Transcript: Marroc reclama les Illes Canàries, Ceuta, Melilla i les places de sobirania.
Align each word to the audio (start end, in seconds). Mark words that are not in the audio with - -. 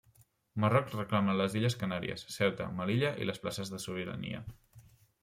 Marroc 0.61 0.87
reclama 0.93 1.35
les 1.41 1.57
Illes 1.59 1.77
Canàries, 1.81 2.23
Ceuta, 2.37 2.71
Melilla 2.79 3.13
i 3.25 3.29
les 3.31 3.43
places 3.45 3.73
de 3.75 3.81
sobirania. 3.85 4.41